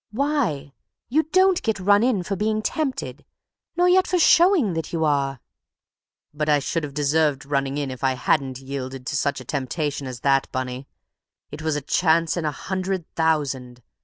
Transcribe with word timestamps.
"Why? 0.09 0.73
You 1.09 1.25
don't 1.31 1.61
get 1.61 1.79
run 1.79 2.01
in 2.01 2.23
for 2.23 2.35
being 2.35 2.63
tempted, 2.63 3.23
nor 3.77 3.87
yet 3.87 4.07
for 4.07 4.17
showing 4.17 4.73
that 4.73 4.91
you 4.91 5.05
are!" 5.05 5.39
"But 6.33 6.49
I 6.49 6.57
should 6.57 6.83
have 6.83 6.95
deserved 6.95 7.45
running 7.45 7.77
in 7.77 7.91
if 7.91 8.03
I 8.03 8.13
hadn't 8.15 8.57
yielded 8.57 9.05
to 9.05 9.15
such 9.15 9.39
a 9.39 9.45
temptation 9.45 10.07
as 10.07 10.21
that, 10.21 10.51
Bunny. 10.51 10.87
It 11.51 11.61
was 11.61 11.75
a 11.75 11.81
chance 11.81 12.35
in 12.35 12.45
a 12.45 12.51
hundred 12.51 13.13
thousand! 13.13 13.83